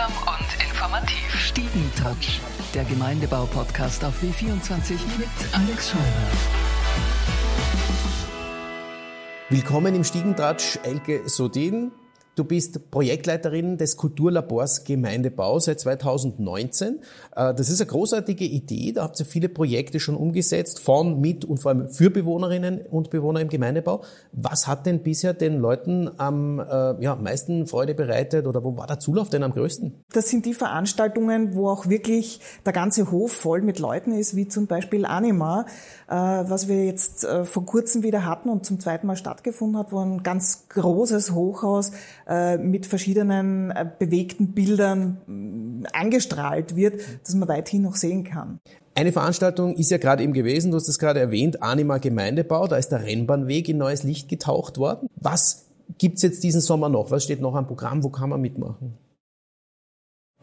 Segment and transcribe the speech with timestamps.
[0.00, 1.34] Unterhaltsam und informativ.
[1.34, 2.40] Stiegentouch,
[2.74, 6.00] der Gemeindebau-Podcast auf W24 mit Alex Scheuer.
[9.50, 11.92] Willkommen im Stiegentratsch, Elke Sodin.
[12.36, 17.00] Du bist Projektleiterin des Kulturlabors Gemeindebau seit 2019.
[17.34, 18.92] Äh, das ist eine großartige Idee.
[18.92, 23.10] Da habt ihr viele Projekte schon umgesetzt, von, mit und vor allem für Bewohnerinnen und
[23.10, 24.02] Bewohner im Gemeindebau.
[24.32, 28.86] Was hat denn bisher den Leuten am äh, ja, meisten Freude bereitet oder wo war
[28.86, 30.04] der Zulauf denn am größten?
[30.12, 34.46] Das sind die Veranstaltungen, wo auch wirklich der ganze Hof voll mit Leuten ist, wie
[34.46, 35.66] zum Beispiel Anima,
[36.08, 39.98] äh, was wir jetzt vor kurzem wieder hatten und zum zweiten Mal stattgefunden hat, wo
[39.98, 41.90] ein ganz großes Hochhaus
[42.58, 48.60] mit verschiedenen äh, bewegten Bildern mm, angestrahlt wird, dass man weithin noch sehen kann.
[48.94, 52.76] Eine Veranstaltung ist ja gerade eben gewesen, du hast es gerade erwähnt, Anima Gemeindebau, da
[52.76, 55.08] ist der Rennbahnweg in neues Licht getaucht worden.
[55.16, 55.66] Was
[55.98, 57.10] gibt's jetzt diesen Sommer noch?
[57.10, 58.02] Was steht noch am Programm?
[58.02, 58.94] Wo kann man mitmachen?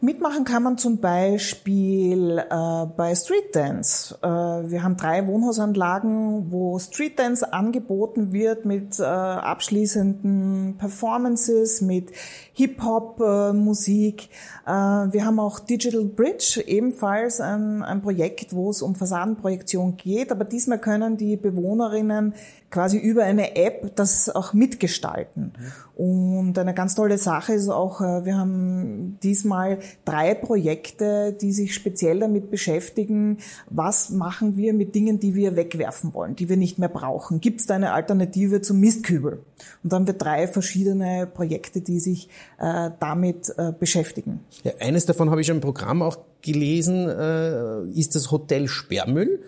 [0.00, 4.16] Mitmachen kann man zum Beispiel äh, bei Street Dance.
[4.22, 12.12] Äh, wir haben drei Wohnhausanlagen, wo Street Dance angeboten wird mit äh, abschließenden Performances, mit
[12.52, 14.28] Hip-Hop-Musik.
[14.64, 20.30] Äh, wir haben auch Digital Bridge, ebenfalls ein, ein Projekt, wo es um Fassadenprojektion geht.
[20.30, 22.34] Aber diesmal können die Bewohnerinnen
[22.70, 25.54] quasi über eine App das auch mitgestalten.
[25.96, 31.74] Und eine ganz tolle Sache ist auch, äh, wir haben diesmal drei Projekte, die sich
[31.74, 36.78] speziell damit beschäftigen, was machen wir mit Dingen, die wir wegwerfen wollen, die wir nicht
[36.78, 37.40] mehr brauchen.
[37.40, 39.44] Gibt es da eine Alternative zum Mistkübel?
[39.82, 42.28] Und da haben wir drei verschiedene Projekte, die sich
[42.58, 44.40] äh, damit äh, beschäftigen.
[44.64, 49.40] Ja, eines davon habe ich im Programm auch gelesen, äh, ist das Hotel Sperrmüll.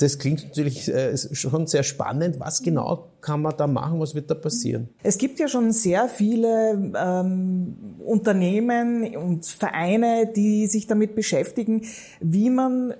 [0.00, 2.40] Das klingt natürlich äh, schon sehr spannend.
[2.40, 4.00] Was genau kann man da machen?
[4.00, 4.88] Was wird da passieren?
[5.02, 11.82] Es gibt ja schon sehr viele ähm, Unternehmen und Vereine, die sich damit beschäftigen,
[12.20, 12.94] wie man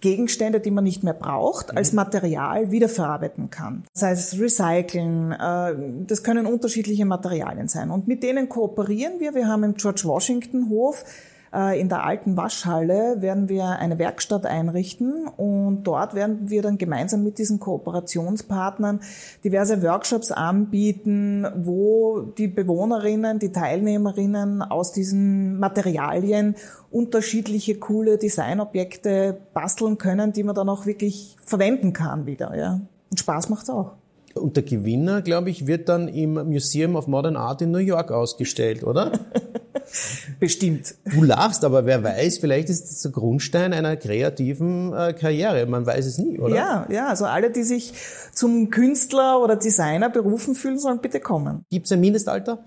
[0.00, 3.84] Gegenstände, die man nicht mehr braucht, als Material wiederverarbeiten kann.
[3.94, 5.74] Das heißt recyceln, äh,
[6.06, 7.90] das können unterschiedliche Materialien sein.
[7.90, 9.34] Und mit denen kooperieren wir.
[9.34, 11.04] Wir haben im George Washington Hof
[11.52, 17.22] in der alten Waschhalle werden wir eine Werkstatt einrichten und dort werden wir dann gemeinsam
[17.22, 19.00] mit diesen Kooperationspartnern
[19.44, 26.56] diverse Workshops anbieten, wo die Bewohnerinnen, die Teilnehmerinnen aus diesen Materialien
[26.90, 32.56] unterschiedliche coole Designobjekte basteln können, die man dann auch wirklich verwenden kann wieder.
[32.56, 32.80] Ja.
[33.10, 33.92] Und Spaß macht's auch.
[34.34, 38.10] Und der Gewinner, glaube ich, wird dann im Museum of Modern Art in New York
[38.10, 39.12] ausgestellt, oder?
[40.38, 40.94] Bestimmt.
[41.04, 45.66] Du lachst, aber wer weiß, vielleicht ist das der Grundstein einer kreativen äh, Karriere.
[45.66, 46.54] Man weiß es nie, oder?
[46.54, 47.08] Ja, ja.
[47.08, 47.94] Also alle, die sich
[48.32, 51.64] zum Künstler oder Designer berufen fühlen, sollen bitte kommen.
[51.70, 52.58] Gibt es ein Mindestalter?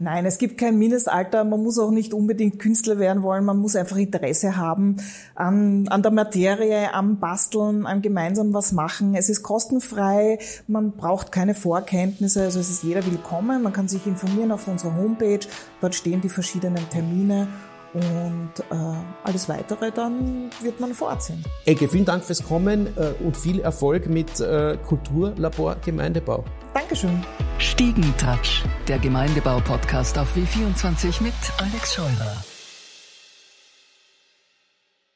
[0.00, 1.44] Nein, es gibt kein Mindestalter.
[1.44, 3.44] Man muss auch nicht unbedingt Künstler werden wollen.
[3.44, 4.96] Man muss einfach Interesse haben
[5.36, 9.14] an, an der Materie, am Basteln, am gemeinsam was machen.
[9.14, 10.40] Es ist kostenfrei.
[10.66, 12.42] Man braucht keine Vorkenntnisse.
[12.42, 13.62] Also es ist jeder willkommen.
[13.62, 15.46] Man kann sich informieren auf unserer Homepage.
[15.80, 17.46] Dort stehen die verschiedenen Termine.
[17.94, 18.74] Und äh,
[19.22, 21.44] alles Weitere dann wird man vorsehen.
[21.64, 26.44] Ecke, vielen Dank fürs Kommen äh, und viel Erfolg mit äh, Kulturlabor Gemeindebau.
[26.74, 27.24] Dankeschön.
[27.58, 32.53] Stiegentouch, der Gemeindebau-Podcast auf W24 mit Alex Scheurer.